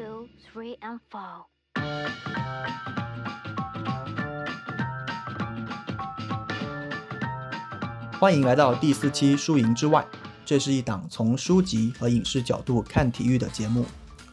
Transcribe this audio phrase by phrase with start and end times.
[0.00, 1.44] two, three, and four.
[8.18, 10.00] 欢迎来到第四期《输赢之外》，
[10.46, 13.84] 这是一档从书籍和影视角度看体育的节目。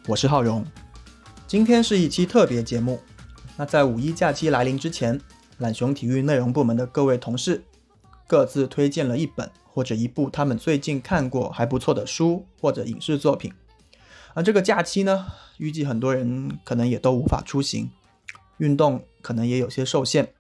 [0.08, 0.66] 我是浩荣，
[1.46, 3.02] 今天是一期特别节目。
[3.58, 5.20] 那在五一假期来临之前，
[5.58, 7.66] 懒熊体育内容部门的各位同事
[8.26, 13.52] 各自推荐了一本或者一部他们最近看过还不错的书或者影视作品。
[14.38, 15.26] 而这个假期呢，
[15.58, 17.90] 预计很多人可能也都无法出行，
[18.60, 20.36] 运动可能也有些受限。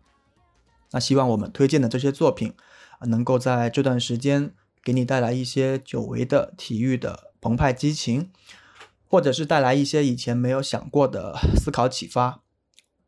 [0.91, 2.53] 那希望我们推荐的这些作品
[2.99, 4.53] 啊，能够在这段时间
[4.83, 8.29] 给你带来一些久违的体育的澎湃激情，
[9.07, 12.43] 或者是带来一些以前没有想过的思考启发。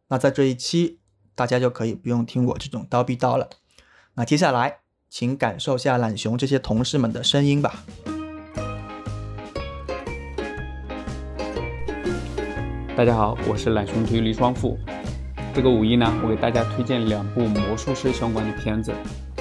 [0.07, 0.97] 那在这一期，
[1.35, 3.51] 大家就可以不用听我这种叨逼叨了。
[4.15, 7.85] 那接下来，请感受下懒熊这些同事们的声音吧。
[12.99, 14.77] 大家好，我是懒熊体育李双富。
[15.53, 18.93] 这个五一呢，我给大家推荐两部魔术师相关的片子，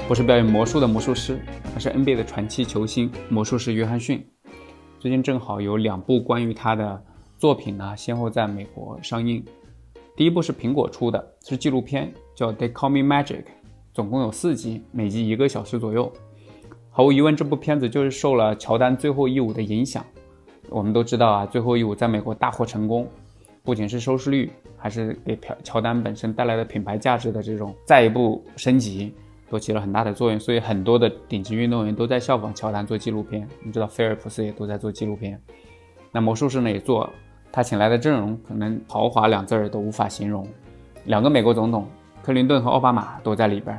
[0.07, 1.41] 不是表演魔术的魔术师，
[1.75, 4.25] 而是 NBA 的传奇球星魔术师约翰逊。
[5.01, 7.03] 最近正好有两部关于他的
[7.37, 9.45] 作品呢，先后在美国上映。
[10.15, 13.43] 第一部是苹果出的，是纪录片，叫《They Call Me Magic》，
[13.93, 16.13] 总共有四集，每集一个小时左右。
[16.91, 20.07] 毫无疑问，这部片子就是受了乔丹最后一舞的影响。
[20.69, 23.09] 我们都知道啊，最后一舞在美国大获成功。
[23.69, 29.13] 不仅是收视率，还是给乔乔丹本身带来的品牌价值的这种再一步升级，
[29.51, 30.41] 都起了很大的作用。
[30.41, 33.47] 所以很多的顶级运动员都在效仿乔丹做纪录片。
[33.63, 35.39] 你知道菲尔普斯也都在做纪录片，
[36.11, 37.11] 那魔术师呢也做。
[37.53, 40.49] 他请来的阵容可能豪华两字儿都无法形容。
[41.05, 41.87] 两个美国总统，
[42.23, 43.79] 克林顿和奥巴马都在里边。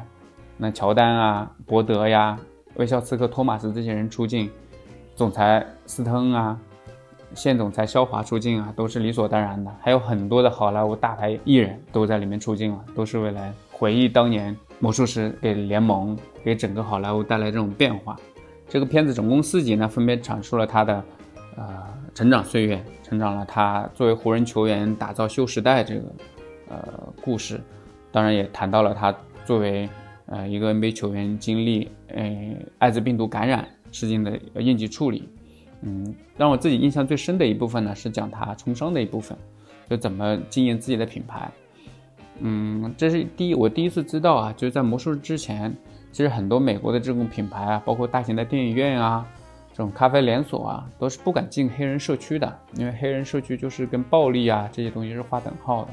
[0.55, 2.37] 那乔丹啊、伯德呀、
[2.75, 4.51] 威肖斯和托马斯这些人出镜，
[5.15, 6.59] 总裁斯特恩啊。
[7.35, 9.71] 现总裁肖华出镜啊，都是理所当然的。
[9.81, 18.17] 还有很多的好莱坞大牌艺人都在里面出镜了，都是为了回忆当年魔术师给联盟、给整个好莱坞带来这种变化。
[18.67, 21.03] 这个片子总共四集呢，分别阐述了他的
[21.55, 21.83] 呃
[22.13, 26.01] 成长岁月，成长了他作为湖人球员打造秀时代这个
[26.69, 26.77] 呃
[27.21, 27.59] 故事，
[28.11, 29.15] 当然也谈到了他
[29.45, 29.89] 作为
[30.25, 35.27] 呃一个 NBA 球员经历呃艾滋病毒感染事件的应急处理。
[35.81, 39.37] 嗯，让我自己印象最深的一部分呢，是讲他从商的一部分，
[39.89, 41.49] 就怎么经营自己的品牌。
[42.39, 45.75] 嗯，这是第一，我第一次知道啊，就是在魔术之前，
[46.11, 49.25] 其实很多美国的这种品牌啊，包括大型的电影院啊，
[49.71, 55.91] 这种咖啡连锁啊，都是不敢进黑人社区的，因为黑人社区就是跟暴力啊这些东西是划等号的，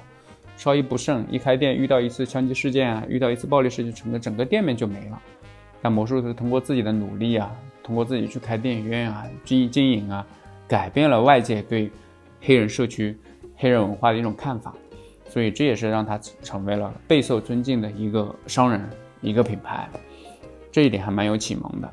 [0.56, 5.22] 稍一不慎，一开店遇到一次枪击事件啊，遇到一次暴力事件，整个整个店面就没了。
[5.80, 7.50] 但魔术是通过自己的努力啊。
[7.82, 10.26] 通过自己去开电影院啊，经经营啊，
[10.66, 11.88] 改变了外界对
[12.40, 13.16] 黑人社区、
[13.54, 14.74] 黑人文化的一种看法，
[15.28, 18.84] 所以这也是让他成为了备受尊敬的一个商人、
[19.20, 19.88] 一个品牌，
[20.72, 21.88] 这一点还蛮有启蒙的。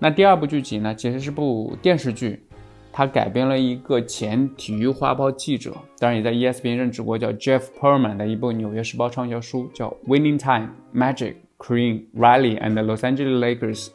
[0.00, 2.42] 那第二部剧集呢，其实是部电视剧，
[2.90, 13.86] 它改编了一个前体育花报记者，当然也在 ESPN 任职过，叫 Jeff Perlman 的一部《纽约时报》畅销书，叫《Winning Time: Magic, Kareem, Riley and the Los Angeles Lakers》。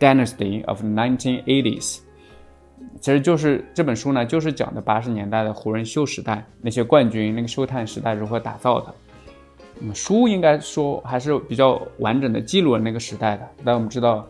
[0.00, 1.98] Dynasty of 1980s，
[3.02, 8.94] 其实就是这本书呢，就是讲的八十年代的湖人秀时代那些冠军，那个秀探时代如何打造的。
[9.80, 13.46] 嗯，书应该说还是比较完整的记录了那个时代的。
[13.62, 14.26] 但我们知道，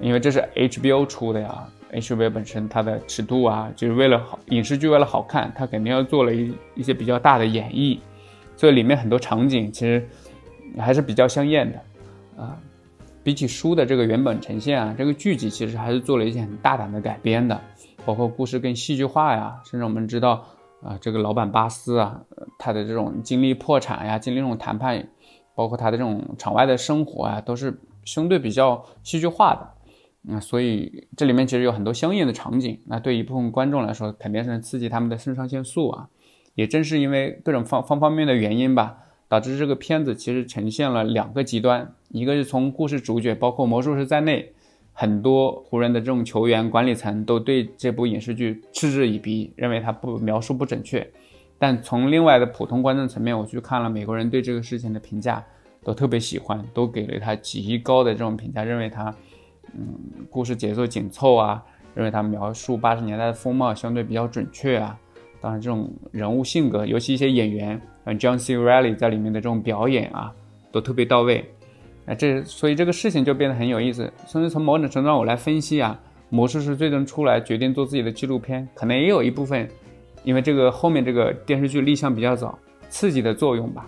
[0.00, 8.00] 因为这是 HBO 出的呀，HBO 本身它的尺度啊，就是为了好影视剧为了好看，它肯定要做了一一些比较大的演绎，
[8.56, 10.04] 所以里面很多场景其实
[10.80, 11.80] 还是比较香艳的
[12.36, 12.58] 啊。
[13.24, 17.60] 比起书的这个原本呈现啊，这个剧集其实还是做了一些很大胆的改编的，
[18.04, 20.44] 包括故事更戏剧化呀，甚至我们知道
[20.82, 22.20] 啊，这个老板巴斯啊，
[22.58, 25.08] 他的这种经历破产呀，经历这种谈判，
[25.54, 29.70] 包括他的这种场外的生活啊，都是相对比较戏剧化的。
[30.22, 36.08] 那所以这里面其实有很多相应的场景，那对一部分观众来说，肯定是刺激他们的肾上腺素啊。
[36.56, 38.96] 也正是因为各种方方方面的原因吧。
[39.32, 44.52] 导致这个片子其实呈现了两个极端，一个是从故事主角，包括魔术师在内，
[44.92, 51.10] 很多湖人的这种球员、管理层都对这部影视剧嗤之以鼻，认为它不描述不准确。
[51.58, 55.42] 但从另外的普通观众层面，我去看了美国人对这个事情的评价，
[55.82, 59.14] 都特别喜欢，都给了他极高的这种评价，认为他，
[59.72, 61.64] 嗯，故事节奏紧凑啊，
[61.94, 64.98] 认为他描述八十年代的风貌相对比较准确啊。
[65.40, 67.80] 当然，这种人物性格，尤其一些演员。
[68.04, 68.56] 嗯，John C.
[68.56, 70.32] Reilly 在里面的这种表演啊，
[70.70, 71.44] 都特别到位。
[72.06, 74.12] 啊，这所以这个事情就变得很有意思。
[74.26, 75.98] 甚至从某种程度上，我来分析啊，
[76.30, 79.68] 魔术师最终出来决定做自己的纪录片，可能也有一部分
[80.24, 82.58] 因为这个后面这个电视剧立项比较早，
[82.88, 83.86] 刺激的作用吧。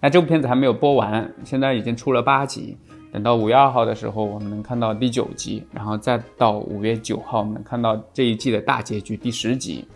[0.00, 2.76] 那这部片子还没有播完，现在已经出了八集。
[3.10, 9.88] 等到五月二号的时候，我们能看到第九集，然后再到五月九号，我们能看到这一季的大结局第十集。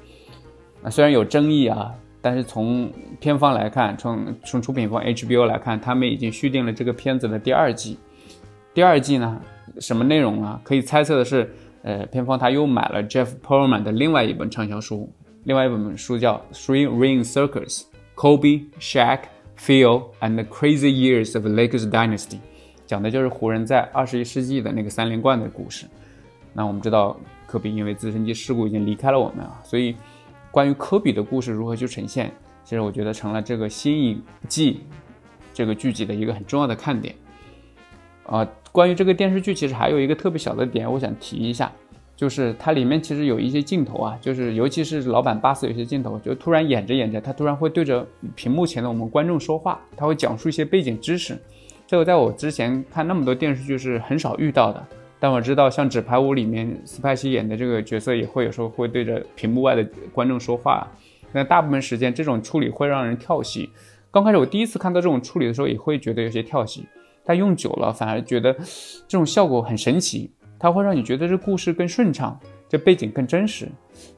[0.83, 1.93] 啊，虽然有争议啊，
[2.23, 2.91] 但是从
[3.21, 7.99] 片方来看，从从出品方 HBO 来看，他们已经续订了这个片子的第二季。
[8.73, 9.39] 第二季呢，
[9.81, 10.59] 什么内容啊？
[10.63, 11.53] 可以猜测的是，
[11.83, 15.13] 呃，片方他又买了 Jeff Perlman 的另外一本畅销书，
[15.45, 17.83] 另外一本书叫《Three Ring Circus:
[18.15, 19.19] Kobe, Shaq,
[19.59, 22.37] Phil and the Crazy Years of Lakers Dynasty》。
[22.87, 25.87] 讲的就是湖人在二十一世纪的那个三连冠的故事。
[26.55, 29.97] 那我们知道，科比因为直升机事故已经离开了我们啊，所以
[30.53, 32.31] 关于科比的故事如何去呈现，
[32.63, 34.83] 其实我觉得成了这个新一季
[35.53, 37.13] 这个剧集的一个很重要的看点。
[38.27, 41.73] 啊，关于这个电视剧，其实还有一个特别小的点，我想提一下，
[42.15, 48.07] 就是它里面其实有一些镜头啊，就是尤其是老板巴斯有些镜头，就突然演着演着，他突然会对着
[48.37, 51.37] 屏幕前的我们观众说话，他会讲述一些背景知识。
[51.87, 54.87] 这个在我之前看那么多电视剧是很少遇到的，
[55.23, 60.85] 但我知道像《纸牌屋》里面斯派西演的这个角色也会有时候会对着屏幕外的观众说话。
[61.31, 63.71] 那大部分时间这种处理会让人跳戏。
[64.11, 66.85] 刚开始我第一次看到这种处理的时候也会觉得有些跳戏，
[67.25, 68.53] 但用久了反而觉得
[69.07, 70.29] 这种效果很神奇，
[70.59, 72.37] 它会让你觉得这故事更顺畅，
[72.69, 73.69] 这背景更真实，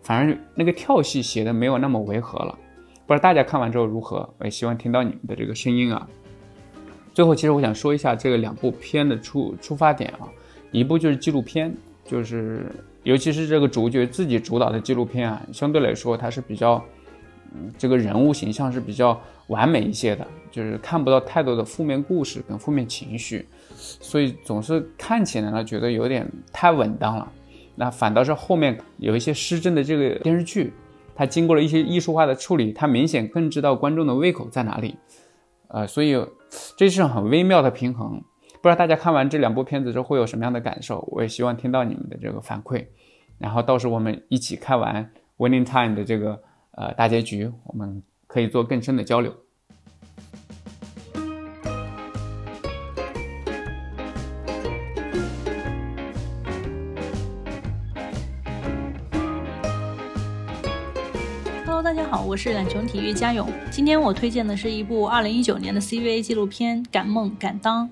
[0.00, 2.58] 反而那个跳戏写的没有那么违和了。
[3.06, 4.26] 不知道大家看完之后如何？
[4.38, 6.08] 我也希望听到你们的这个声音啊。
[7.12, 10.24] 最后，其实我想说一下这个两部片的出出发点啊，
[10.74, 11.72] 一部就是纪录片，
[12.04, 12.66] 就是
[13.04, 16.84] 尤其是这个主角自己主导的纪录片啊，相对来说它是比较，
[17.54, 27.30] 嗯，这个人物形象是比较完美一些的，就是看不到太多的负面故事跟负面情绪，所以总是看起来呢觉得有点太稳当了。
[27.76, 30.72] 那反倒是后面有一些失真的这个电视剧，
[31.14, 34.96] 它经过了一些艺术化的处理，它明显更知道观众的胃口在哪里。
[35.68, 36.16] 呃，所以
[36.76, 38.22] 这是很微妙的平衡，
[38.64, 41.06] 不知道大家看完这两部片子之后会有什么样的感受？
[41.12, 42.86] 我也希望听到你们的这个反馈，
[43.36, 45.04] 然后到时候我们一起看完
[45.36, 49.34] 《Winning Time》的这个呃大结局，我们可以做更深的交流。
[61.66, 67.86] 哈喽，大家好我是懒熊体育嘉勇，今天我推荐的是一部2019年的 CBA 纪录片《敢梦敢当》。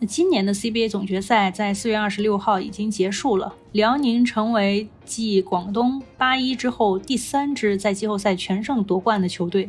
[0.00, 9.68] 那今年的 CBA 总决赛在4月26号已经结束了，辽宁成为继广东八一之后第三支在季后赛全胜夺冠的球队。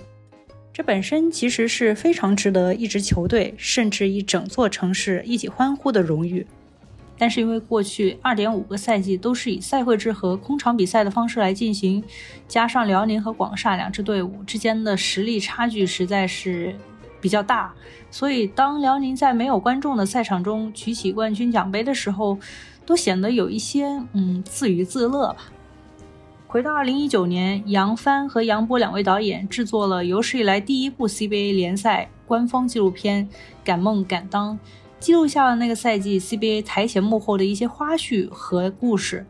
[0.71, 6.45] 这本身其实是非常值得一支球队，甚至一整座城市一起欢呼的荣誉。
[7.17, 12.01] 但是因为过去二点五个赛季都是以赛会制和空场比赛的方式来进行，
[12.47, 16.73] 加上辽宁和广厦两支队伍之间的实力差距实在是
[17.21, 17.73] 比较大，
[18.09, 22.37] 所以当辽宁在没有观众的赛场中举起冠军奖杯的时候，
[22.85, 25.51] 都显得有一些嗯自娱自乐吧。
[26.47, 33.27] 回到二零一九年，杨帆和杨波两位导演制作了有史以来第一部 CBA 联赛官方纪录片
[33.63, 34.55] 《敢梦敢当》。
[34.99, 39.25] 记录下了那个赛季 CBA 台前幕后的一些花絮和故事。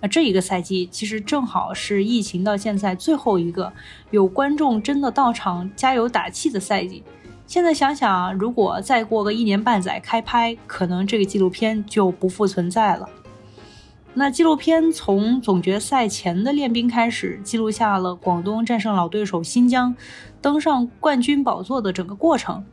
[0.00, 3.72] 那这一个赛季其实正好是疫情到现在最后一个
[4.10, 7.02] 有观众真的到场加油打气的赛季。
[7.46, 13.08] 现在想想，如果再过个一年半载开拍，可能这个纪录片就不复存在了。
[14.14, 19.94] 那纪录片从总决赛前的练兵开始，记录下了广东战胜老对手新疆，
[20.40, 22.64] 登上冠军宝座的整个过程。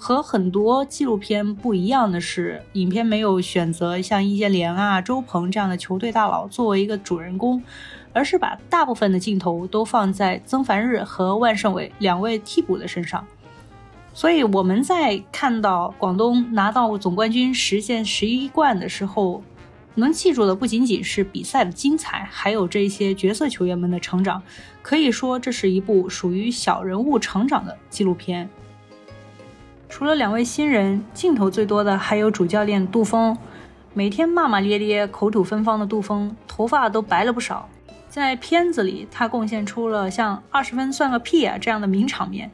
[0.00, 7.62] 和很多纪录片不一样的是，影片没有选择像易建联啊、周鹏这样的球队大佬作为一个主人公，
[8.12, 13.26] 而是把大部分的镜头都放在曾凡日和万胜伟两位替补的身上。
[14.18, 19.44] 所以我们在看到广东拿到总冠军、实现十一冠的时候，
[19.94, 24.42] 能记住的不仅仅是比赛的精彩，还有这些角色球员们的成长。
[24.82, 28.50] 可以说，这是一部属于小人物成长的纪录片。
[29.88, 33.38] 除了两位新人，镜头最多的还有主教练杜峰。
[33.94, 37.68] 每天骂骂咧咧、口吐芬芳的杜峰，头发都白了不少。
[38.08, 42.50] 在片子里，他贡献出了像“二十分算个屁啊”这样的名场面，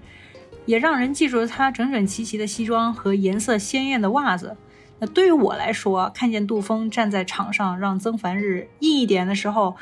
[0.67, 4.57] 也让人记住了他整整齐齐的西装和颜色鲜艳的袜子。
[4.99, 9.77] 那对于我来说，看见杜峰站在场上让曾凡日硬一点的时候，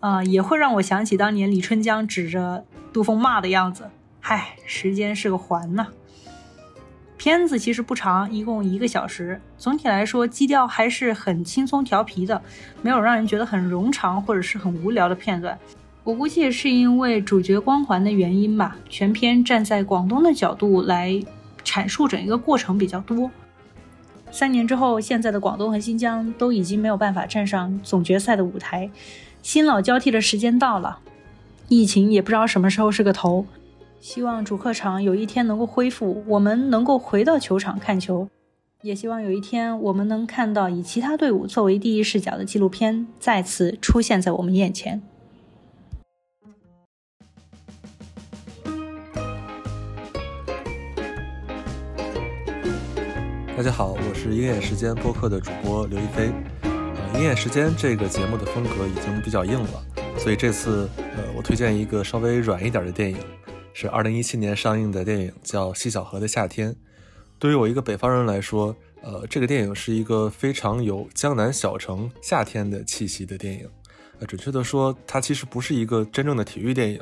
[0.00, 3.88] 呃，也会让我想起当年李春江指着杜峰骂的样子。
[4.20, 5.86] 嗨，时间是个环呐。
[7.16, 9.40] 片子其实不长，一共一个小时。
[9.56, 12.42] 总体来说，基调还是很轻松调皮的，
[12.82, 15.58] 没有让人觉得很冗长或者是很无聊的片段。
[16.06, 21.20] 我估计是因为主角光环的原因吧，全片站在广东的角度来
[21.64, 23.28] 阐述整一个过程比较多。
[24.30, 28.88] 三年之后，现在的广东和新疆都已经没有办法站上总决赛的舞台，
[29.42, 31.00] 新老交替的时间到了，
[31.66, 33.44] 疫情也不知道什么时候是个头。
[33.98, 38.28] 希望主客场有一天能够恢复，我们能够回到球场看球，
[38.82, 45.02] 也希望有一天我们能看到以其他队伍作为第一视角的纪录片再次出现在我们眼前。
[53.56, 56.30] 大家好，我是鹰眼时间播客的主播刘亦菲。
[56.60, 59.82] 呃，鹰眼时间这个节目的风格已经比较硬了，
[60.18, 63.16] 所以这次呃，我推荐一个稍微软一点的电影，
[63.72, 66.70] 是二零一七年上映的电影，叫《西小河的夏天》。
[67.38, 73.66] 对于我一个北方人来说，呃，这个电影是一个非常有江南小城夏天的气息的电影。
[74.18, 77.00] 呃，准确的说，它其实不是一个真正的体育电影，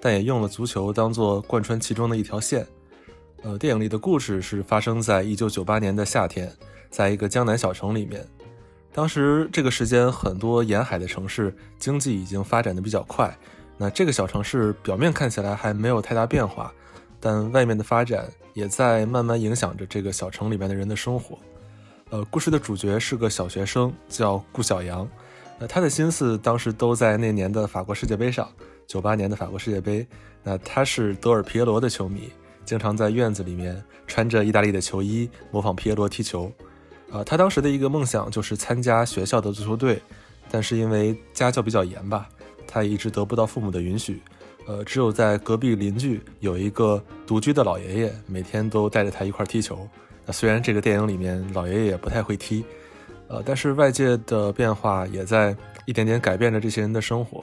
[0.00, 2.66] 但也用了足球当做贯穿其中的一条线。
[3.42, 6.52] 呃，电影里的故事是发生在一九九八年的夏天，
[6.90, 8.26] 在一个江南小城里面。
[8.92, 13.34] 当时这个时间，很多沿海的城市经济已经发展的比较快。
[13.78, 16.70] 那这个小城市表面看起来还没有太大变化，
[17.18, 21.38] 但外面的发展也在慢慢影响着这个小城里面的人的生活。
[22.10, 25.08] 呃，故事的主角是个小学生，叫顾晓阳。
[25.58, 28.46] 那他的心思当时都在那年的法国世界杯上，
[28.86, 30.06] 九八年的法国世界杯。
[30.42, 32.30] 那他是德尔皮耶罗的球迷。
[32.70, 36.52] 经常在院子里面穿着意大利的球衣模仿皮耶罗踢球，
[37.10, 40.00] 啊，他当时的一个梦想就是参加学校的足球队，
[40.52, 42.28] 但是因为家教比较严吧，
[42.68, 44.22] 他一直得不到父母的允许，
[44.68, 49.88] 呃，只有在隔壁邻居有一个独居的老爷爷，每天都带着他一块踢球。
[50.24, 52.64] 那虽然这个电影里面老爷爷也不太会踢，
[53.26, 57.42] 呃，但是外界的变化也在一点点改变着这些人的生活。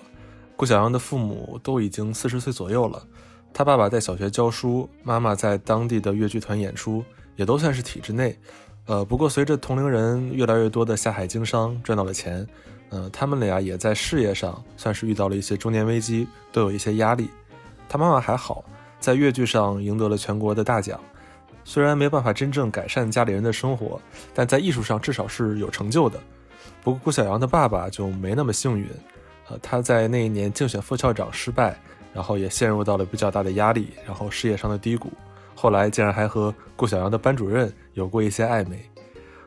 [0.55, 3.05] 顾小阳的父母都已经四十岁左右了。
[3.53, 7.03] 他爸爸在小学教书，妈妈在当地的越剧团演出，
[7.35, 8.37] 也都算是体制内。
[8.85, 12.47] 呃，不过随着同龄人越来越多的下海经商，赚到了钱，
[12.89, 17.29] 呃，他们俩也在事业上算是遇到了一些中年危机，都有一些压力。
[17.89, 18.63] 他妈妈还好，
[18.99, 20.99] 在越剧上赢得了全国的大奖，
[21.65, 23.99] 虽然没办法真正改善家里人的生活，
[24.33, 26.19] 但在艺术上至少是有成就的。
[26.81, 28.87] 不过顾小阳的爸爸就没那么幸运，
[29.49, 31.77] 呃，他在那一年竞选副校长失败。
[32.17, 35.11] 然后也陷入到了比较大的压力，然后事业上的低谷，
[35.53, 38.83] 后来竟然还和顾小阳的班主任有过一些暧昧。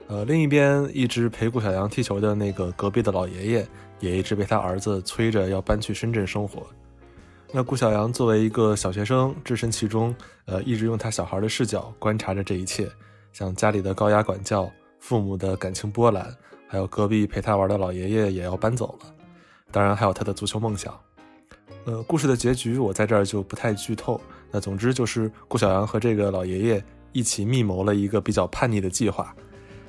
[0.06, 3.66] 呃，另一边一直陪顾小阳踢球的那个隔壁的老爷爷，
[3.98, 6.64] 也一直被他儿子催着要搬去深圳生活。
[7.50, 12.88] 那顾小阳作为一个小学生，置身其中，呃，一直用他小孩的视角观察着这一切，
[13.32, 16.32] 像家里的高压管教、父母的感情波澜，
[16.68, 19.12] 还有隔壁陪他玩的老爷爷也要搬走了，
[19.72, 20.96] 当然还有他的足球梦想。
[21.84, 24.20] 呃，故事的结局我在这儿就不太剧透。
[24.50, 29.34] 那总之就是顾小阳和这个老爷爷一起密谋了一个比较叛逆的计划。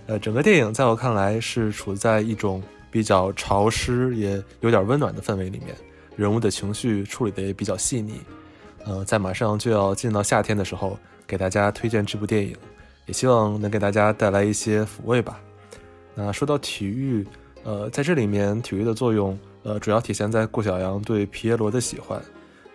[0.07, 5.75] 呃，整个电影在我看来是处在一种比较潮湿也有点温暖的氛围里面，
[6.15, 8.21] 人物的情绪处理的也比较细腻。
[8.86, 12.55] 呃，在马上就要进到夏天的时候，给大家推荐这部电影，
[13.05, 15.39] 也希望能给大家带来一些抚慰吧。
[16.15, 17.25] 那说到体育，
[17.63, 19.38] 呃，在这里面体育的作用。
[19.63, 22.21] 呃，主要体现在顾小阳对皮耶罗的喜欢，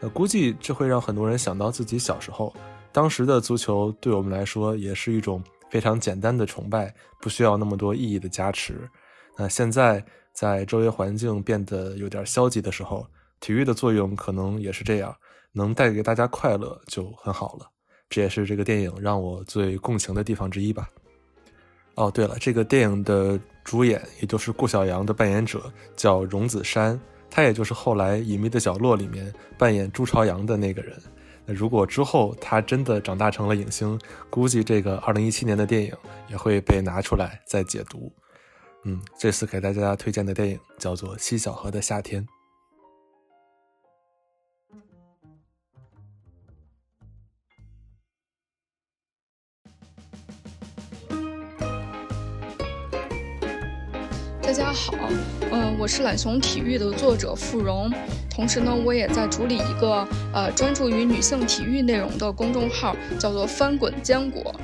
[0.00, 2.54] 那估计这会让很多人想到自己小时候，
[2.92, 8.88] 当时的足球对我们来说也是一种非常简单的崇拜，不需要那么多意义的加持。
[9.36, 13.06] 那现在在周围环境变得有点消极的时候，
[13.40, 15.14] 体育的作用可能也是这样，
[15.52, 17.68] 能带给大家快乐就很好了。
[18.08, 20.88] 这也是这个电影让我最共情的地方之一吧。
[21.96, 27.00] 哦，对了，这个电影的主演，也就是顾晓阳的扮演者叫荣梓杉，
[27.30, 30.94] 他也就是后来《隐秘的角落》里面扮演朱朝阳的那个人。
[31.46, 33.98] 那如果之后他真的长大成了影星，
[34.28, 35.92] 估计这个2017年的电影
[36.28, 38.12] 也会被拿出来再解读。
[38.84, 42.22] 嗯，这次给大家推荐的电影叫做《西小河的夏天》。
[54.56, 54.94] 大家好，
[55.52, 57.92] 嗯，我是懒熊体育的作者付荣，
[58.30, 64.54] 同时呢，我也在主理一个呃专注于女性体育内容的公众号，叫做“翻滚坚果”，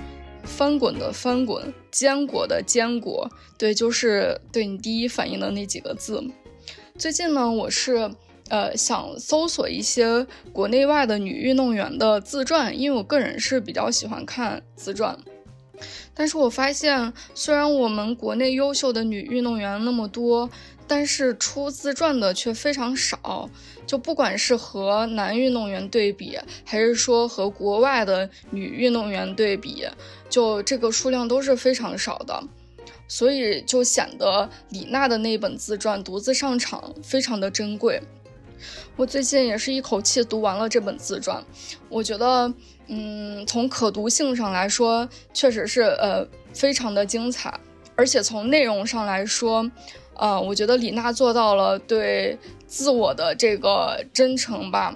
[0.45, 6.25] 翻滚的翻滚，坚果的坚果，对，就是对你第一反应的那几个字。
[6.97, 8.11] 最近呢，我是
[8.49, 15.19] 呃想搜索一些国内外的女运动员的自传，因为我个人是比较喜欢看自传。
[16.15, 20.49] 但是我发现，虽然我们国内优秀的女运动员那么多，
[20.87, 23.49] 但是出自传的却非常少。
[23.85, 29.85] 就不管是和男运动员对比，还是说和国外的女运动员对比，
[30.31, 32.43] 就这个数量都是非常少的，
[33.09, 38.01] 所以就显得李娜的那本自传独自上场非常的珍贵。
[38.97, 41.43] 我最近也是一口气读完了这本自传，
[41.89, 42.53] 我觉得，
[42.87, 47.59] 嗯，从可读性上来说，确实是呃非常的精彩，
[47.97, 49.71] 而且从内容上来说，
[50.15, 54.95] 呃，我觉得李娜做到了对自我的这个真诚吧，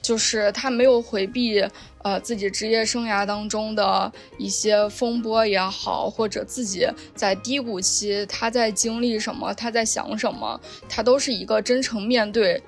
[0.00, 1.62] 就是她没有回避
[2.02, 12.62] 呃自己职业生涯当中的一些风波也好，或者自己在低谷期她在经历什么，她在想什么，她都是一个真诚面对。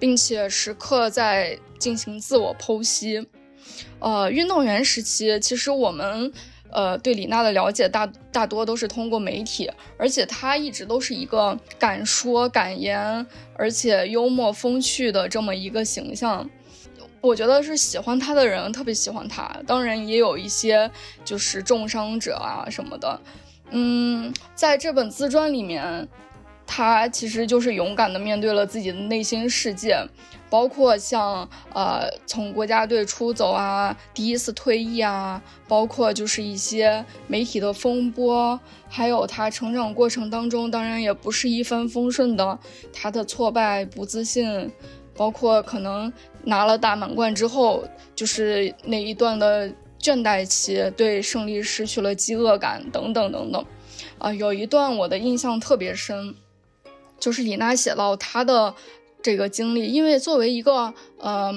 [0.00, 3.28] 并且时刻在进行自我剖析。
[4.00, 6.32] 呃，运动员时期，其实我们
[6.70, 13.24] 呃对李娜的了解大大多都是通过媒体，而且她一直都是一个敢说敢言，
[13.56, 16.48] 而且幽默风趣的这么一个形象。
[17.20, 20.90] 我觉得是喜欢她的人特别喜欢她，当然也有一些
[21.22, 23.20] 就是重伤者啊什么的。
[23.70, 26.08] 嗯，在这本自传里面。
[26.72, 29.98] 他其实就是勇敢的面对了自己的内心世界，
[30.48, 38.58] 包括像呃从国家队出走啊，第一次退役啊，包括就是一些媒体的风波，
[38.88, 42.56] 还有他成长过程当中，当然也不是一帆风顺的，
[42.92, 44.70] 他的挫败、不自信，
[45.16, 46.12] 包括可能
[46.44, 47.82] 拿了大满贯之后，
[48.14, 49.68] 就是那一段的
[50.00, 53.66] 倦怠期，对胜利失去了饥饿感等等等等，
[54.18, 56.32] 啊，有一段我的印象特别深。
[57.20, 58.74] 就是李娜写到她的
[59.22, 61.54] 这个经历，因为作为一个呃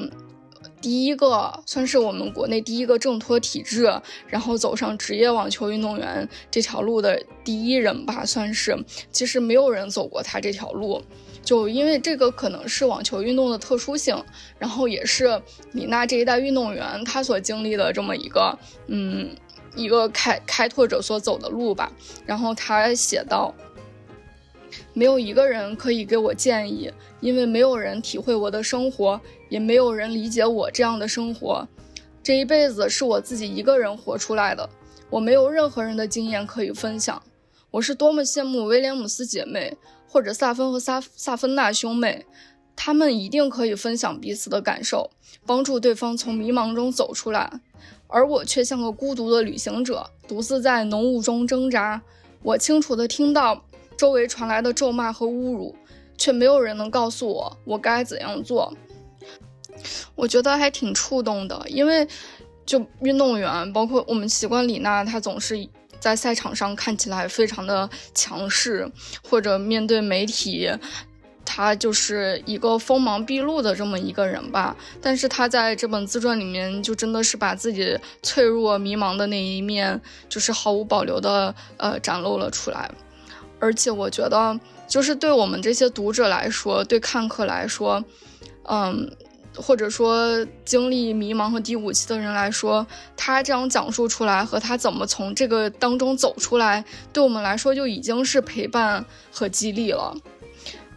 [0.82, 3.90] 第一个算是我们国内第一个挣脱体制，
[4.28, 8.78] 然后走上职业网球运动员这条路的第一人吧，算是。
[9.12, 11.02] 其实没有人走过她这条路，
[11.42, 14.22] 就因为这个可能是网球运动的特殊性，
[14.60, 15.42] 然后也是
[15.72, 19.30] 李娜这一代运动员她所经历的这么一个嗯
[19.76, 21.90] 一个开开拓者所走的路吧，
[22.26, 23.54] 然后她写到。
[24.94, 31.68] 没有一个人可以给我建议，因为没有人体会我的生活，也没有人理解我这样的生活。
[32.22, 34.70] 这一辈子是我自己一个人活出来的，
[35.10, 37.22] 我没有任何人的经验可以分享。
[37.72, 39.76] 我是多么羡慕威廉姆斯姐妹，
[40.08, 42.26] 或者萨芬和萨萨芬娜兄妹，
[42.76, 45.10] 他们一定可以分享彼此的感受，
[45.46, 47.52] 帮助对方从迷茫中走出来。
[48.08, 52.02] 而我却像个孤独的旅行者，独自在浓雾中挣扎。
[52.44, 53.66] 我清楚地听到。
[53.98, 55.76] 周围传来的咒骂和侮辱，
[56.18, 58.74] 却没有人能告诉我我该怎样做。
[60.16, 62.08] 我觉得还挺触动的，因为
[62.66, 65.68] 就运动员，包括我们习惯李娜，她总是
[66.00, 68.90] 在赛场上看起来非常的强势，
[69.28, 70.70] 或者面对媒体，
[71.44, 74.76] 她就是一个锋芒毕露的这么一个人吧。
[75.02, 82.90] 但是她在这本自传里面，就真的是把自己脆弱、迷茫的那一面，就是毫无保留的呃展露了出来。
[83.64, 88.04] 而且我觉得，就是对我们这些读者来说，对看客来说，
[88.64, 89.10] 嗯，
[89.56, 100.14] 或者说经历迷茫和低谷期的人来说，他这样讲述出来和他怎么从这个当中走出来，对我们来说就已经是陪伴和激励了。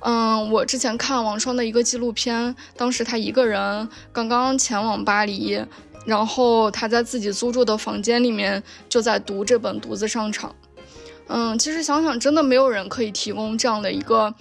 [0.01, 5.65] 嗯，我之前看王双的一个纪录片，当时他一个人刚刚前往巴黎，
[6.05, 10.51] 然后他在自己租住的房间里面就在读这本《独自上场》。
[11.29, 14.33] 嗯，其实想想，真的没有人可以提供这样的一个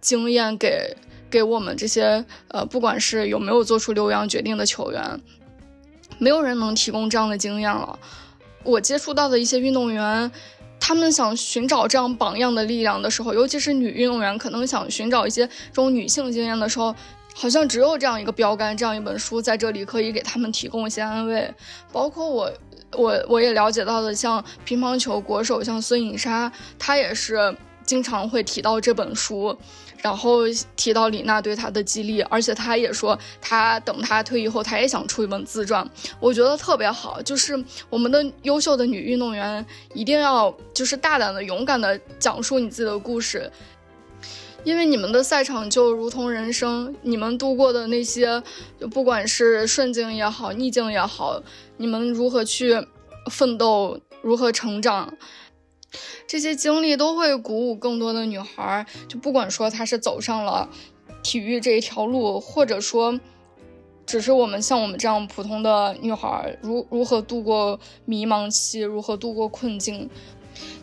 [0.00, 0.96] 经验给
[1.30, 5.20] 给我们这些呃，不管是有没有做出留洋决定的球员，
[6.18, 7.96] 没有人能提供这样的经验了。
[8.64, 10.30] 我接触到的一些运动员，
[10.80, 16.92] 他们想寻找这样榜样的力量的时候，尤其是女运动员，可能想寻找一些这种女性经验的时候，
[17.36, 21.54] 好像只有这样一个标杆，这样一本书在这里可以给他们提供一些安慰，
[21.92, 22.52] 包括我。
[22.96, 29.56] 我我也了解到的，像乒乓球国手，像孙颖莎，她也是经常会提到这本书，
[30.02, 30.40] 然后
[30.76, 35.88] 提到李娜对她的激励，而且她也说，她等她退役后，她也想出一本自传，
[36.20, 37.20] 我觉得特别好。
[37.22, 43.50] 就是我们的优秀的女运动员一定要就是大胆的、勇敢的讲述你自己的故事。
[44.64, 48.42] 因为你们的赛场就如同人生，你们度过的那些，
[48.78, 51.42] 就不管是顺境也好，逆境也好，
[51.78, 52.86] 你们如何去
[53.30, 55.12] 奋斗，如何成长，
[56.28, 58.86] 这些经历都会鼓舞更多的女孩。
[59.08, 60.68] 就不管说她是走上了
[61.24, 63.18] 体育这一条路，或者说，
[64.06, 70.08] 只是我们像我们这样普通的女孩，如如何度过迷茫期，如何度过困境，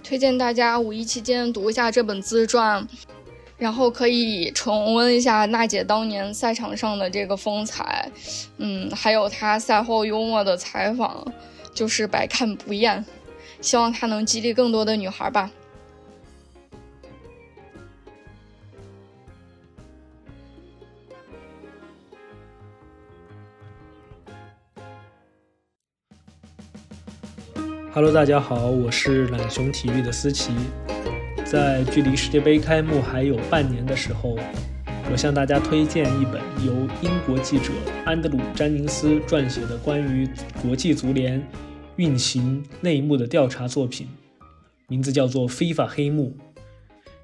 [0.04, 2.86] 推荐大家五一期间读一下这本自传。
[3.60, 8.10] 然后可以重温一下娜姐当年赛场上的这个风采，
[8.58, 11.30] 嗯，还有她赛后幽默的采访，
[11.74, 13.04] 就是百看不厌。
[13.60, 15.52] 希望她能激励更多的女孩吧。
[27.94, 30.54] Hello，大家好，我是懒熊体育的思琪。
[31.52, 34.38] 在距离世界杯开幕还有半年的时候，
[35.12, 37.74] 我向大家推荐一本由英国记者
[38.06, 40.30] 安德鲁·詹宁斯撰写的关于
[40.62, 41.44] 国际足联
[41.96, 44.08] 运行内幕的调查作品，
[44.90, 46.38] 名字叫做《FIFA 黑幕》。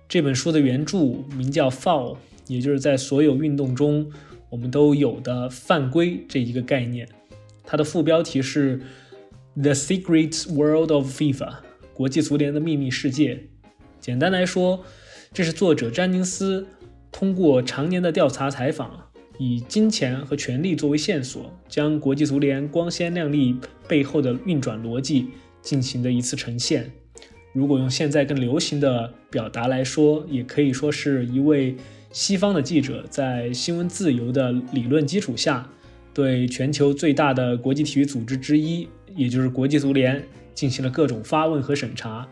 [0.09, 4.11] 这本书的原著名叫 “Foul”，也就是在所有运动中
[4.49, 7.07] 我们都有的犯规这一个概念。
[7.63, 8.81] 它的副标题是。
[9.57, 11.59] The Secret World of FIFA，
[11.93, 13.47] 国际足联的秘密世界。
[14.05, 14.85] 简单来说，
[15.33, 16.67] 这是作者詹宁斯
[17.11, 26.91] 通过常年的调查采访，以金钱和权力作为线索，将国际足联光鲜亮丽背后的运转逻辑进行的一次呈现。
[27.51, 31.75] 如果用现在更流行的表达来说，也可以说是一位
[32.11, 35.67] 西方的记者在新闻自由的理论基础下，
[36.13, 38.87] 对全球最大的国际体育组织之一。
[39.15, 42.27] 也就是国际足联进行了各种发问和审查。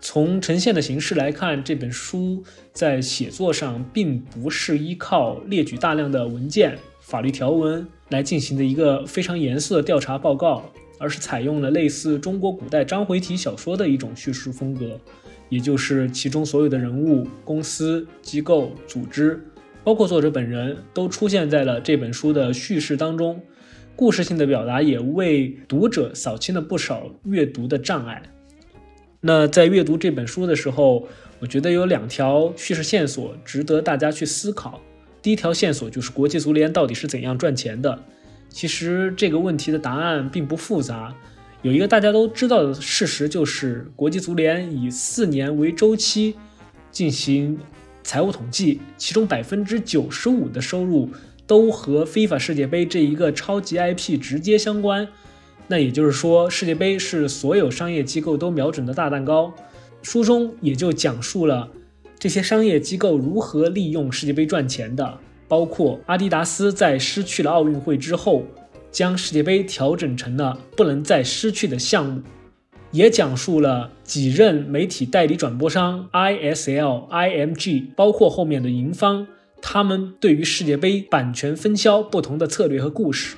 [0.00, 10.64] 从呈现的形式来看，这本书在写作上并不是依靠列举大量的文件、法律条文来进行的一个非常严肃的调查报告，
[10.98, 14.98] 而是采用了类似中国古代章回体小说的一种叙事风格，
[15.48, 19.44] 也就是其中所有的人物、公司、机构、组织，
[19.82, 23.40] 包括作者本人都出现在了这本书的叙事当中。
[23.96, 28.22] 故事性的表达也为读者扫清了不少阅读的障碍。
[29.20, 31.08] 那在阅读这本书的时候，
[31.40, 34.80] 我觉得有两条叙事线索值得大家去思考。
[35.20, 37.98] 第一条线索就是国际足联到底是怎样赚钱的？
[38.48, 41.14] 其实这个问题的答案并不复杂，
[41.62, 46.36] 有一个大家都知道的事实，就是国际足联以四年为周期
[46.90, 47.58] 进行
[48.02, 51.10] 财务统计，其中百分之九十五的收入。
[51.48, 55.08] 都和非法世界杯这一个超级 IP 直接相关，
[55.68, 59.52] 那也就是说，世界杯是所有商业机构都瞄准的大蛋糕。
[60.02, 61.68] 书中也就讲述了
[62.18, 68.44] 这些商业机构如何利用世界杯赚钱的，包括阿迪达斯在失去了奥运会之后，
[68.90, 72.22] 将世界杯调整成了不能再失去的项目，
[72.90, 79.26] 也讲述了几任媒体代理转播商 ISL、IMG，包括后面的银方。
[79.60, 83.36] 他们对于世界杯版权分销不同的策略和故事，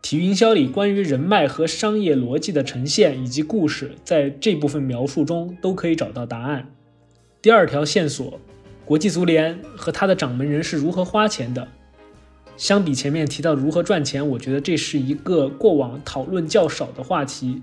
[0.00, 6.70] 体育营销里关于人脉和商业逻辑的呈现以及故事，在这部分描述中都可以找到答案。
[7.42, 8.40] 第二条线索，
[8.84, 11.68] 国际足联和他的掌门人是如何花钱的？
[12.56, 17.60] 相比前面提到如何赚钱，我觉得这是一个过往讨论较少的话题，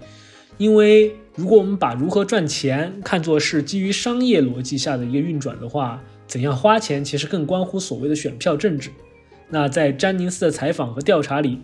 [0.57, 6.01] 因为如果我们把如何赚钱看作是基于商业逻辑下的一个运转的话。
[6.27, 8.89] 怎样花钱，其实更关乎所谓的选票政治。
[9.49, 11.59] 那在詹宁斯的采访和调查里，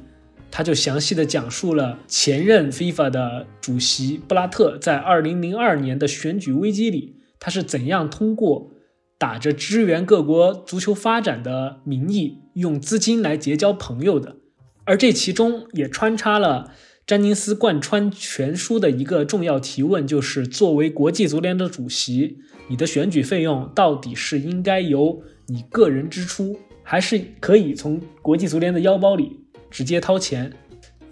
[0.52, 8.72] 他就详细的讲述了前任 FIFA 的主席布拉特在2002年的选举危机里，他是怎样通过
[9.18, 14.36] 打着支援各国足球发展的名义，用资金来结交朋友的。
[14.84, 16.72] 而这其中也穿插了
[17.08, 22.40] 詹宁斯贯穿全书的一个重要提问，就是作为国际足联的主席。
[22.68, 30.52] 你的选举费用到底是应该由你个人支出，还是可以从国际足联的腰包里直接掏钱？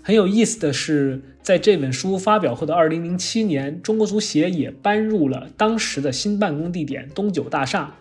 [0.04, 7.96] 很有意思的是，在这本书发表后的2007年，中国足协也搬入了当时的新办公地点东九大厦。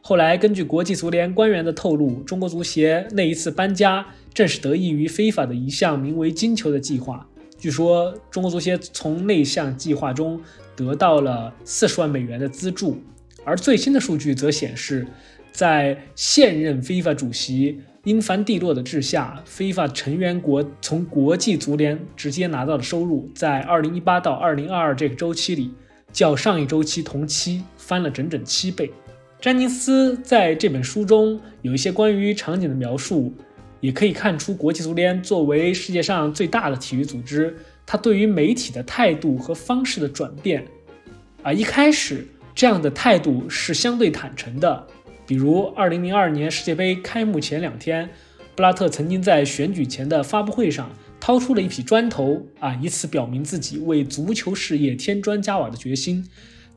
[0.00, 7.26] 后来，根据国际足联官员的透露，中国足协那一次搬家正是得益于非法的一项名为“金球”的计划。
[7.58, 10.40] 据说，中国足协从那项计划中。
[10.76, 13.00] 得到了四十万美元的资助，
[13.46, 15.06] 而最新的数据则显示，
[15.50, 25.74] 在现任 FIFA 主席英凡蒂诺的治下，FIFA 成员国从国际足联直接拿到的收入，在2018到2022这个周期里，
[26.12, 28.92] 较上一周期同期翻了整整七倍。
[29.40, 33.34] 詹尼斯在这本书中有一些关于场景的描述，
[33.80, 37.56] 也可以看出国际足联作为世界上最大的体育组织。
[37.84, 40.64] 他对于媒体的态度和方式的转变，
[41.42, 44.86] 啊，一开始这样的态度是相对坦诚的。
[45.26, 48.08] 比如，二零零二年世界杯开幕前两天，
[48.54, 56.24] 布拉特曾经在选举前的发布会上掏出了一匹砖头，啊，以此表明自己为足球事业添砖加瓦的决心。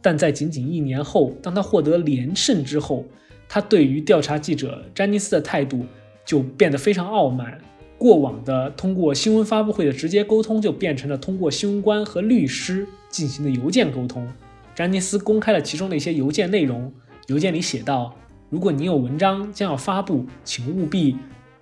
[0.01, 3.05] 但在仅仅一年后，当他获得连胜之后，
[3.47, 5.85] 他对于调查记者詹尼斯的态度
[6.25, 7.59] 就变得非常傲慢。
[7.97, 14.25] 过往的通过新闻发布会的直接沟通，就变成了通过新闻官和律师进行的邮件沟通。
[14.73, 16.93] 詹尼斯公开了其中的一些邮件内容，
[17.27, 18.15] 邮件里写道
[18.49, 21.15] ：“如果你有文章将要发布，请务必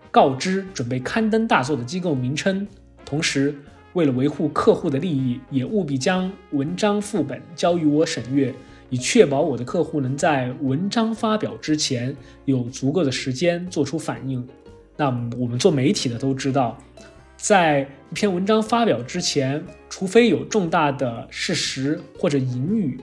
[0.09, 2.65] 告知准备刊登大作的机构名称。
[3.03, 3.53] 同时，
[3.91, 8.53] 为了维护客户的利益，也务必将文章副本交予我审阅，
[8.89, 14.47] 以确保我的客户能在文章发表之前有足够的时间做出反应。”
[14.95, 16.77] 那我们做媒体的都知道，
[17.35, 22.97] 在一篇文章发表之前，除非有重大的事实或者隐语，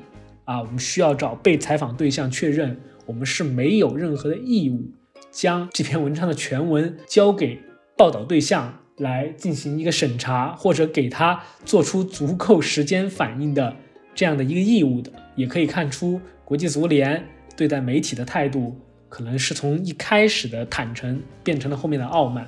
[0.44, 4.90] 啊，我们需要找被采访对象确认，我们是没有任何的义务
[5.30, 7.60] 将这篇文章的全文交给
[7.96, 13.76] 报道对象来进行一个审查，或者给他做出足够时间反应的
[14.14, 15.10] 这样的一个义务的。
[15.36, 18.76] 也可以看出，国际足联对待媒体的态度。
[19.06, 22.44] 可能是从一开始的坦诚变成了后面的傲慢。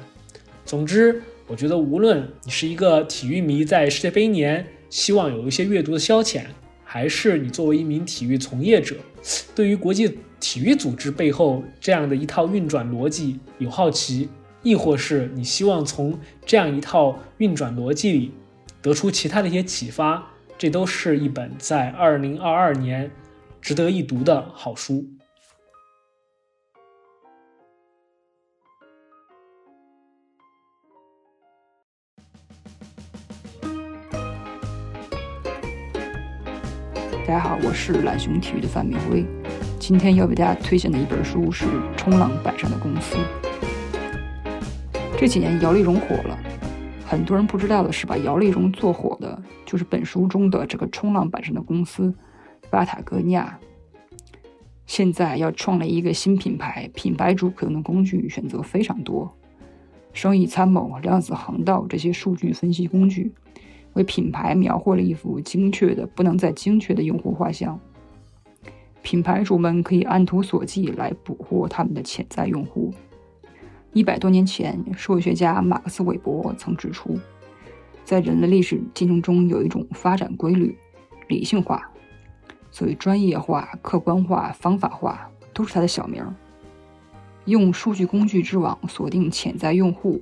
[0.64, 6.42] 总之，我觉得无论你是一个体育迷，在世界杯年希望有一些阅读的消遣，
[6.83, 8.97] 还是你作为一名体育从业者，
[9.55, 14.29] 对于国际体育组织背后这样的一套运转逻辑有好奇，
[14.62, 18.33] 亦或是你希望从这样一套运转逻辑里
[18.83, 20.25] 得出其他的一些启发，
[20.57, 23.11] 这都是一本在二零二二年
[23.61, 25.05] 值得一读的好书。
[37.27, 39.27] 大家好，我是懒熊体育的范明辉。
[39.79, 43.17] 今天要为大家推荐的一本书是《冲浪板上的公司》。
[45.19, 46.39] 这几年姚丽蓉火了，
[47.07, 52.12] 很多人不知道的是，把姚丽蓉做火的就是本书中的这个冲浪板上的公司——
[52.71, 53.59] 巴塔哥尼亚。
[54.87, 59.33] 现在要创立一个新品牌，品牌主可用的工具选择非常多：
[60.12, 63.33] 生意参谋、量子航道这些数据分析工具。
[63.93, 67.81] 为品牌描绘了一幅精确的不能再精确的用户画像。
[69.07, 72.92] 品牌主们可以按图索骥来捕获他们的潜在用户。
[73.92, 77.16] 一百多年前，社会学家马克思韦伯曾指出，
[78.05, 80.77] 在人类历史进程中有一种发展规律：
[81.29, 81.88] 理性化。
[82.73, 86.27] 所谓专业化、客观化、方法化，都是它的小名。
[87.45, 90.21] 用数据工具之网锁定潜在用户，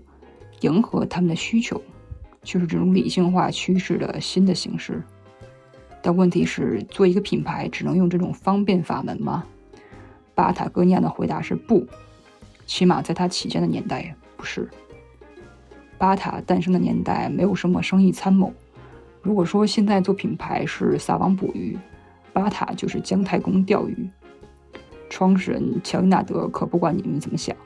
[0.61, 1.81] 迎合他们的需求。
[2.43, 5.03] 就是这种理性化趋势的新的形式，
[6.07, 9.43] 但问题是，做一个品牌只能用这种方便法门吗？
[10.35, 11.87] 巴塔哥尼亚的回答是不，
[12.67, 14.69] 起码在他起家的年代不是。
[15.97, 18.53] 巴塔诞生的年代没有什么生意参谋。
[19.23, 21.79] 如果说现在做品牌是撒网捕鱼，
[22.35, 24.07] 巴塔就是姜太公钓鱼。
[25.09, 27.57] 创始人乔伊纳德可不管你们怎么想，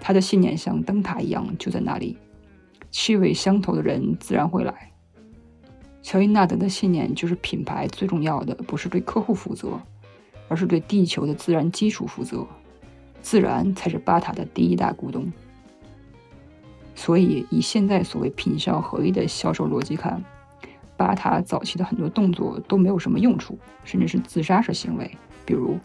[0.00, 2.18] 他的信念像灯塔一样就在那里。
[2.90, 4.90] 气味相投的人自然会来。
[6.06, 9.76] 乔伊纳德的信念就是品牌最重要的不是对客户负责，
[10.46, 12.46] 而是对地球的自然基础负责。
[13.22, 15.26] 自然才是巴塔的第一大股东。
[16.94, 20.22] 所以，以现在所谓品效合一的销售逻辑看，
[20.96, 25.10] 巴塔早期的很多动作都没有什么用处，甚至是自杀式行为。
[25.44, 25.76] 比如，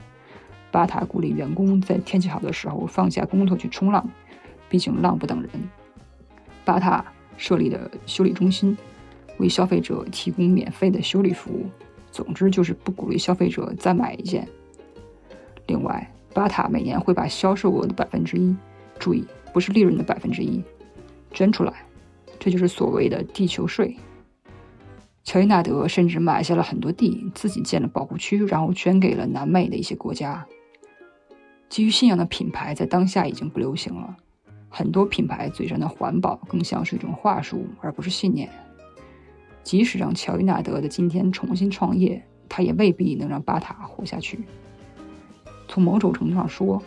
[0.69, 4.07] 巴塔鼓励员工在天气好的时候放下工作去冲浪，
[4.69, 5.49] 毕竟浪不等人。
[6.63, 7.03] 巴塔
[7.37, 8.77] 设立的修理中心，
[9.41, 11.65] 为消费者提供免费的修理服务。
[12.11, 14.47] 总之就是不鼓励消费者再买一件。
[15.67, 18.53] 另外，巴塔每年会把销售额的百分之一，
[18.99, 20.61] 注意不是利润的百分之一，
[21.31, 21.73] 捐出来，
[22.37, 23.95] 这就是所谓的地球税。
[25.23, 30.45] 乔伊纳德甚至买下了很多地，自己建了保护区，然后捐给了南美的一些国家。
[31.69, 34.17] 基于信仰的品牌在当下已经不流行了。
[34.67, 38.49] 很多品牌嘴上的环保更像是一种话术，而不是信念。
[39.63, 44.43] 即使让乔伊纳德的今天重新创业，他也未必能让巴塔活下去。
[45.67, 46.81] 从某种程度上说，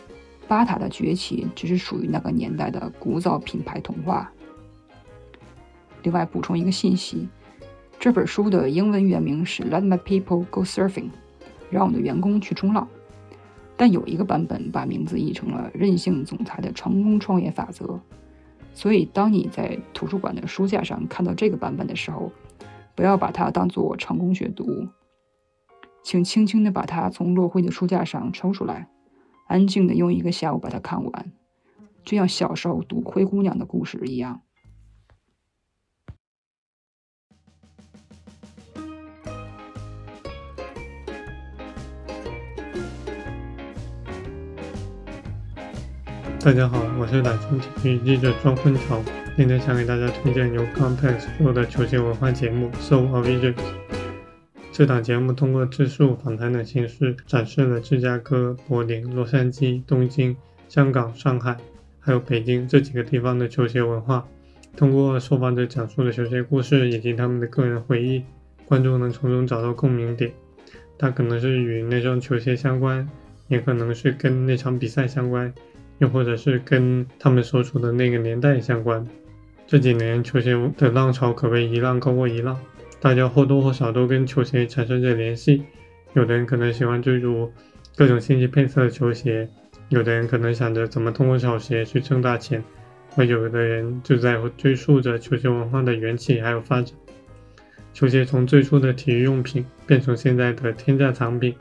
[0.47, 4.31] 巴塔的崛起只是属于那个年代的古早品牌童话。
[6.03, 7.27] 另外补充一个信息，
[7.99, 10.91] 这本书的英文原名是《Let My People Go Surfing》，
[11.71, 12.87] 让我的员工去冲浪。
[13.77, 17.99] 但有一个版本把名字译成了“任性总裁的成功创业法则”，
[18.75, 22.31] 所以当你在图书馆的书架上看到这个版本的时候，
[22.97, 24.89] 不要把它当做成功学读，
[26.03, 28.89] 请轻轻地把它从落灰的书架上抽出来，
[29.49, 31.33] 安静地用一个下午把它看完，
[32.05, 34.43] 就像小时候读灰姑娘的故事一样。
[46.45, 49.01] 大家好，我是懒虫体育记者庄坤潮，
[49.37, 53.55] 今天想给大家推荐由 Context 做的球鞋文化节目《Soul of Egypt》。
[54.71, 60.37] 这档节目通过自述访谈的形式，展示了芝加哥、柏林、洛杉矶、东京、
[60.69, 61.57] 香港、上海，
[61.99, 64.25] 还有北京这几个地方的球鞋文化。
[64.77, 68.23] 通过受访者讲述的球鞋故事以及他们的个人回忆，
[68.67, 70.31] 观众能从中找到共鸣点。
[70.97, 73.09] 它可能是与那双球鞋相关，
[73.49, 75.53] 也可能是跟那场比赛相关，
[75.99, 79.05] 又或者是跟他们所处的那个年代相关。
[79.67, 82.59] 这几年球鞋的浪潮可谓一浪高过一浪。
[83.01, 85.63] 大家或多或少都跟球鞋产生着联系，
[86.15, 87.53] 有的人可能喜欢追逐
[87.97, 89.49] 各种新奇配色的球鞋，
[89.91, 92.65] 有的人可能想着怎么通过炒鞋去挣大钱，
[93.17, 96.95] 而有的人就在追溯着球鞋文化的缘起还有发展。
[97.93, 101.55] 球鞋从最初的体育用品变成现在的天价藏品，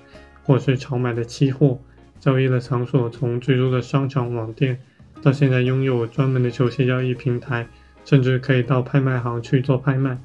[0.43, 1.77] 或是炒买的期货，
[2.19, 4.79] 交易的场所从最初的商场网店，
[5.21, 7.67] 到现在拥有专门的球鞋交易平台，
[8.05, 10.17] 甚至可以到拍卖行去做拍卖。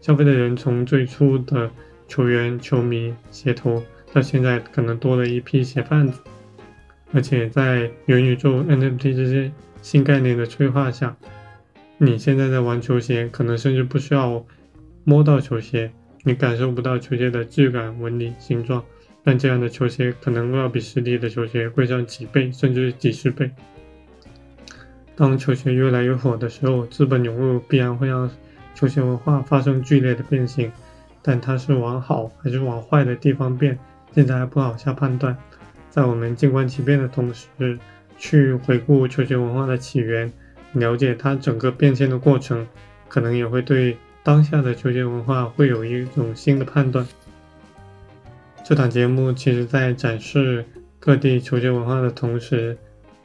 [0.00, 1.70] 消费的人从最初的
[2.06, 6.20] 球员、球迷、鞋头，到现在可能多了一批鞋贩子，
[7.12, 9.50] 而且在元宇宙、NFT 这些
[9.80, 11.16] 新概念的催化下，
[11.96, 14.44] 你现在在玩球鞋，可能甚至不需要
[15.04, 15.90] 摸到球鞋，
[16.22, 18.84] 你感受不到球鞋的质感、纹理、形状，
[19.22, 23.50] 但这样的球鞋可能要比实体的球鞋贵上几倍，甚至几十倍。
[25.16, 28.30] 当球鞋越来越火的时候，资本涌入必然会让。
[28.76, 30.72] 球鞋文化发生剧烈的变形，
[31.22, 33.78] 但它是往好还是往坏的地方变，
[34.12, 35.36] 现在还不好下判断。
[35.88, 37.78] 在我们静观其变的同时，
[38.18, 40.32] 去回顾球鞋文化的起源，
[40.72, 42.66] 了解它整个变迁的过程，
[43.08, 47.06] 可能也会对当下的球鞋文化会有一种新的判断。
[48.64, 50.64] 这档节目其实在展示
[50.98, 52.76] 各地球鞋文化的同时。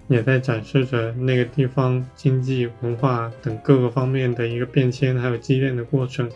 [0.09, 6.29] 也在展示着那个地方经济、文化等各个方面的一个变迁，还有积淀的过程。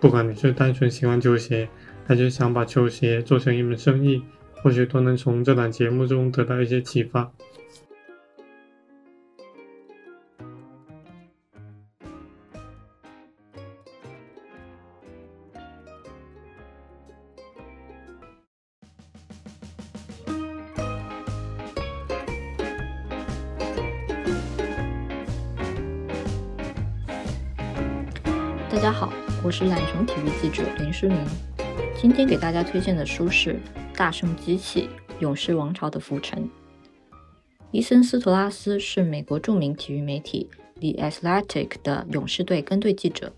[0.00, 1.66] 不管你是单纯喜欢球鞋，
[2.04, 4.20] 还是想把球鞋做成一门生意，
[4.56, 7.32] 或许都能从这档节目中得到一些启发。
[29.56, 31.16] 是懒熊体育记者林诗明。
[31.96, 33.52] 今天给大家推荐的书是
[33.96, 34.88] 《大圣机器：
[35.20, 36.42] 勇士王朝的浮沉》。
[37.70, 43.32] 伊森·斯图拉斯是美国著名体育媒体《The Athletic》的勇士队跟队记者。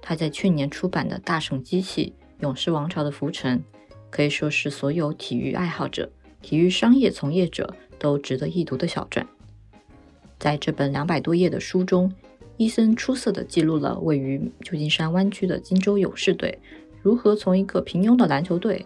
[0.00, 3.58] 他在去年出版的《大圣机器：勇士王朝的浮沉》
[4.08, 9.26] 可以说是所有体育爱好者、体育商业从业者都值得一读的小传。
[10.38, 12.10] 在这本两百多页的书中，
[12.58, 16.58] 伊森出色地记录了位于旧金山湾区的金州勇士队
[17.00, 18.84] 如何从一个平庸的篮球队，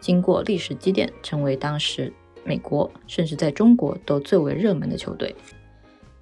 [0.00, 2.10] 经过历史积淀，成为当时
[2.44, 5.36] 美国甚至在中国都最为热门的球队。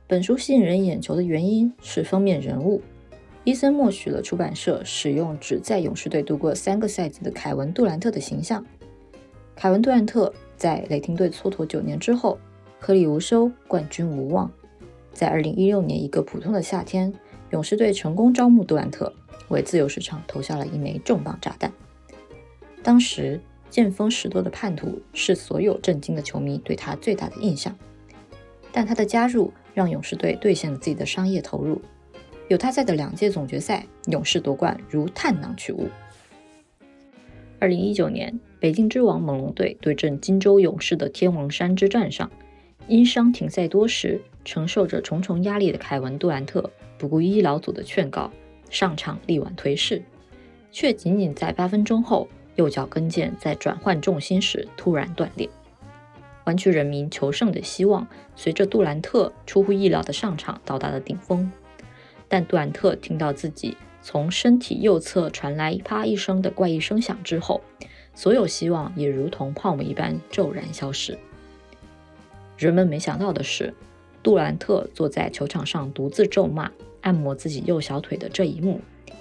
[0.09, 2.83] 本书吸引人眼球的原因是封面人物，
[3.45, 8.67] 伊森默许了出版社使用只在勇士队度过三个赛季的凯文·杜兰特的形象。
[9.55, 12.37] 凯文·杜兰特在雷霆队蹉跎九年之后，
[12.81, 14.51] 颗粒无收，冠军无望。
[15.19, 17.13] 在二零一六年一个普通的夏天，
[17.51, 19.13] 勇士队成功招募杜兰特，
[19.49, 21.73] 为自由市场投下了一枚重磅炸弹。
[22.85, 27.77] 当时见风使舵的叛徒是所有震惊的球迷对他最大的印象，
[28.71, 31.83] 但他的加入让勇士队兑现了自己的商业投入。
[32.47, 35.89] 有他在的两届总决赛，勇士夺冠如探囊取物。
[37.59, 42.31] 二零一九年，北京之王猛龙队对阵金州勇士的天王山之战上，
[42.87, 44.23] 因伤停赛多时。
[44.45, 48.31] 承受着重重压力的凯文·杜兰特不顾医疗组的劝告，
[48.71, 50.03] 上场力挽颓势，
[50.73, 55.49] 却仅仅在八分钟后，右脚跟腱在转换重心时突然断裂。
[56.45, 61.53] 湾区人民求胜的希望随着杜兰特出乎意料的上场到达了顶峰，
[62.27, 67.61] 但杜兰特听到自己从身体右侧传来啪一声的怪异声响之后，
[68.15, 71.19] 所有希望也如同泡沫一般骤然消失。
[72.57, 73.75] 人们没想到的是。
[74.23, 78.81] 杜兰特坐在球场上独自咒骂、按摩自己右小腿的这一幕，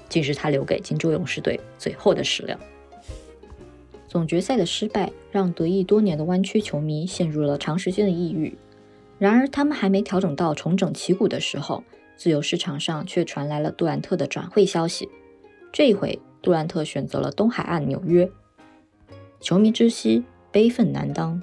[0.09, 2.57] 竟是他留给金州勇士队最后的史料。
[4.07, 8.57] 总决赛的失败让得意多年的湾区球迷陷入了长时间的抑郁。
[9.19, 11.83] 然而，他们还没调整到重整旗鼓的时候，
[12.15, 15.09] 自由市场上却传来了杜兰特的转会消息。
[15.73, 18.29] 这一回，杜兰特选择了东海岸纽约。
[19.39, 21.41] 球迷之息，悲愤难当，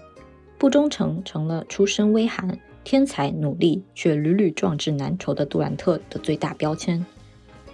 [0.57, 2.59] 不忠诚成了出身微寒。
[2.85, 7.05] 天才、努力却屡屡壮志难酬的杜兰特的最大标签。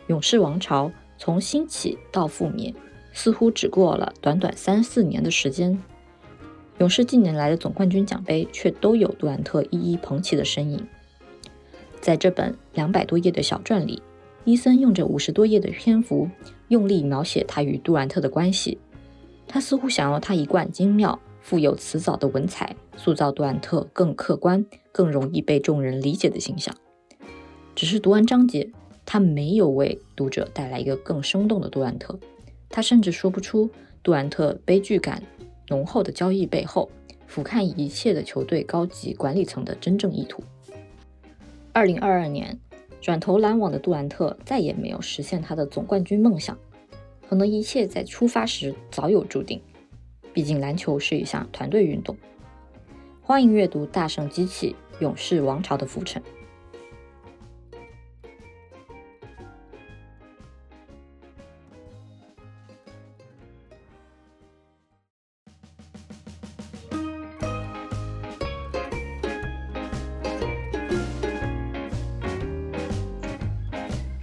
[0.06, 2.72] 勇士王朝从兴起到覆灭，
[3.12, 5.78] 似乎只过了短短三四年的时间。
[6.78, 10.86] 勇士近年来的总冠军奖杯却都有杜兰特一一捧起的身影。
[12.00, 14.02] 在这本两百多页的小传里，
[14.44, 16.30] 伊森用着五十多页的篇幅，
[16.68, 18.78] 用力描写他与杜兰特的关系。
[19.46, 21.20] 他似乎想要他一贯精妙。
[21.40, 26.74] 富有辞藻的文采，塑造杜兰特更客观、更容易被众人理解的形象。
[27.74, 28.70] 只是读完章节，
[29.06, 32.18] 他没有为读者带来一个更生动的杜兰特。
[32.68, 33.68] 他甚至说不出
[34.02, 35.22] 杜兰特悲剧感
[35.68, 36.90] 浓厚的交易背后，
[37.26, 40.42] 俯瞰一切的球队高级管理层的真正意图。
[41.72, 42.58] 二零二二年，
[43.00, 46.56] 转投篮网的杜兰特再也没有实现他的总冠军梦想。
[47.28, 49.62] 可能一切在出发时早有注定。
[50.32, 52.16] 毕竟，篮球是一项团队运动。
[53.20, 56.22] 欢迎阅读《大圣机器：勇士王朝的浮沉》。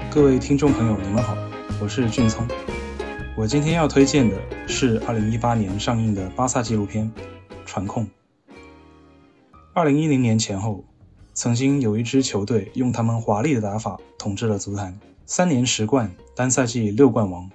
[0.10, 1.38] 各位听众朋友，你们好，
[1.82, 2.48] 我是俊聪。
[3.38, 4.36] 我今天要推荐的
[4.68, 7.06] 是2018年上映的巴萨纪录片
[7.68, 8.04] 《传控》。
[9.76, 10.84] 2010年前后，
[11.36, 17.48] 曾经有一支球队用他们华丽的打法统治了足坛，三年十冠，单赛季六冠王，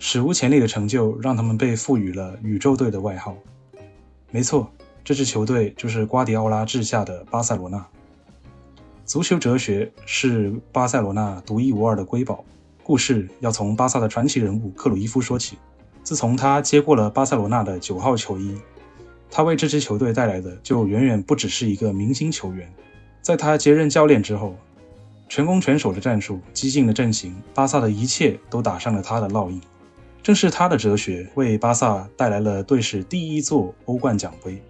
[0.00, 3.36] 史无前例的成就让他们被赋予了“宇宙队”的外号。
[4.32, 4.68] 没错，
[5.04, 7.86] 这支球队就是瓜迪奥拉治下的巴塞罗那。
[9.04, 12.44] 足球哲学是巴塞罗那独一无二的瑰宝。
[12.84, 15.56] 故事要从巴萨的传奇人物克鲁伊夫说起。
[16.02, 18.54] 自从他接过了巴塞罗那的九号球衣，
[19.30, 22.70] 他为这支球队带来的就远远不只是一个明星球员。
[23.22, 24.54] 在他接任教练之后，
[25.30, 29.58] 全攻全守的战术、激进的阵型，巴萨的一切都打上了他的烙印。
[30.22, 34.62] 正是他的哲学为巴萨带来了队史第一座欧冠奖杯。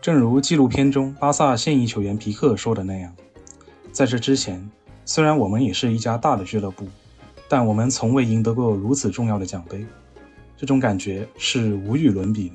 [0.00, 3.14] 正如纪录片中巴萨现役球员皮克说的那样，
[3.92, 4.66] 在这之前。
[5.04, 6.86] 虽然我们也是一家大的俱乐部，
[7.48, 9.84] 但我们从未赢得过如此重要的奖杯，
[10.56, 12.54] 这种感觉是无与伦比的。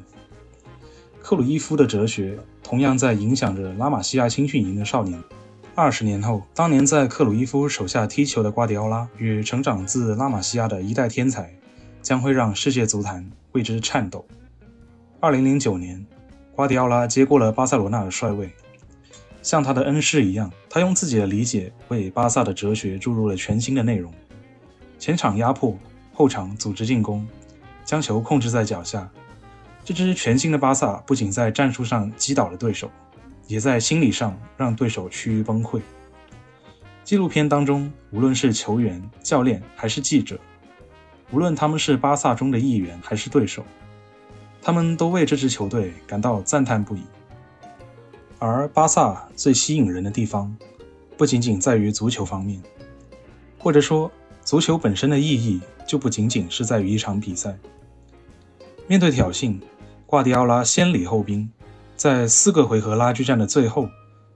[1.22, 5.22] 克鲁伊夫的哲学同样在影响着拉玛西亚青训营的少年。
[5.76, 11.54] 二十年后，当年在克鲁伊夫手下踢球的瓜迪奥拉与成长自拉玛西亚的一代天才，
[12.02, 14.26] 将会让世界足坛为之颤抖。
[15.22, 16.06] 二零零九年，
[16.56, 18.52] 瓜迪奥拉接过了巴塞罗那的帅位。
[19.42, 24.14] 像他的恩师一样，他用自己的理解为巴萨的哲学注入了全新的内容。
[24.98, 25.78] 前场压迫，
[26.14, 27.26] 后场组织进攻，
[27.86, 29.10] 将球控制在脚下。
[29.86, 32.92] 这支全新的巴萨不仅在战术上击倒了对手，
[33.48, 35.82] 也在心理上让对手趋于崩溃。
[37.04, 40.38] 纪录片当中，无论是球员、教练还是记者，
[41.32, 43.66] 无论他们是巴萨中的一员还是对手，
[44.62, 47.02] 他们都为这支球队感到赞叹不已。
[48.40, 50.56] 而巴萨最吸引人的地方，
[51.18, 52.64] 不仅仅在于足球方面，
[53.58, 54.10] 或者说，
[54.46, 57.58] 足球本身的意义就不仅仅是在于一场比赛。
[58.88, 59.60] 面对挑衅，
[60.06, 61.52] 瓜迪奥拉先礼后兵，
[61.98, 63.90] 在四个回合拉锯战的最后，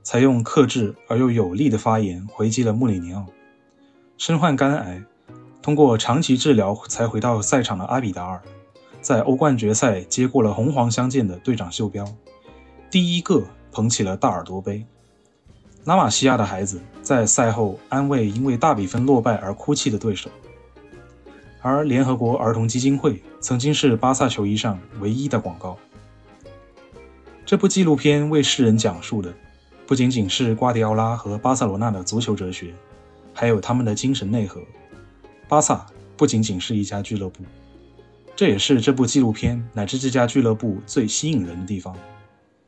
[0.03, 3.25] 采用克制而又有力的发言回击了穆里尼奥。
[4.17, 5.01] 身患肝癌，
[5.61, 8.41] 通过长期治疗才回到赛场的阿比达尔，
[8.99, 12.05] 在欧冠决赛接过了红黄相间的队长袖标，
[12.91, 13.41] 第一个。
[13.74, 14.86] 捧起了大耳朵杯。
[15.86, 20.30] 拉玛西亚的孩子在赛后安慰因为大比分落败而哭泣的对手。
[21.61, 25.78] 而联合国儿童基金会曾经是巴萨球衣上唯一的广告。
[27.45, 29.34] 这部纪录片为世人讲述的
[29.86, 32.74] 不仅仅是瓜迪奥拉和巴塞罗那的足球哲学，
[33.34, 34.61] 还有他们的精神内核。
[35.49, 37.43] 巴萨不仅仅是一家俱乐部，
[38.36, 41.93] 这也是这部纪录片乃至这家俱乐部最吸引人的地方。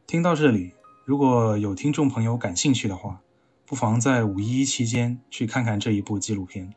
[0.05, 0.73] 听到这里。
[1.05, 3.21] 如果有听众朋友感兴趣的话，
[3.63, 6.73] 不妨在五一期间去看看这一部纪录片。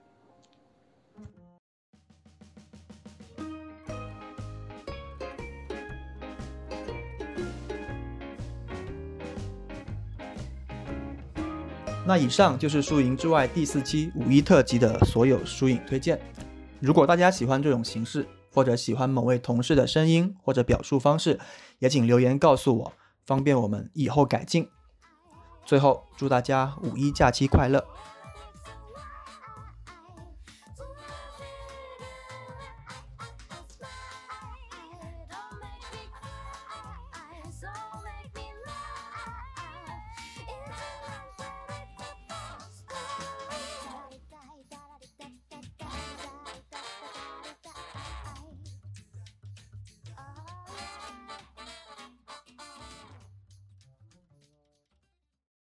[12.06, 16.20] 那以上就是输赢之外第四期五一特辑的所有输赢推荐。
[16.80, 21.40] 如果大家喜欢这种形式，或者喜欢某位同事的声音或者表述方式，
[21.78, 22.92] 也请留言告诉我。
[23.28, 24.66] 方便我们以后改进。
[25.66, 27.86] 最后，祝大家五一假期快乐！